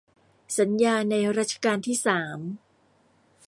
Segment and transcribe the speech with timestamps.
[0.57, 2.39] สัญญาในรัชกาลที่สาม